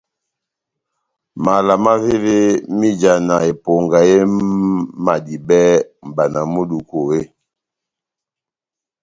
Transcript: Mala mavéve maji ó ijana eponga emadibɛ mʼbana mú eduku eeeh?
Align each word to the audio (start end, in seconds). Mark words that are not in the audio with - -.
Mala 1.43 1.73
mavéve 1.83 2.37
maji 2.77 2.85
ó 2.91 2.91
ijana 2.91 3.35
eponga 3.51 3.99
emadibɛ 4.17 5.59
mʼbana 6.05 6.39
mú 6.51 6.59
eduku 6.65 6.97
eeeh? 7.11 7.27